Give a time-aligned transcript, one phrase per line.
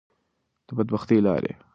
[0.67, 1.53] د بدبختی لارې.